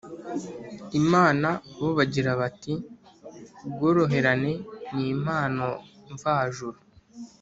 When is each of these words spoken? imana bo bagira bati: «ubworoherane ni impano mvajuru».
imana 0.99 1.49
bo 1.79 1.89
bagira 1.97 2.31
bati: 2.41 2.73
«ubworoherane 3.67 4.53
ni 4.93 5.03
impano 5.13 5.67
mvajuru». 6.13 6.77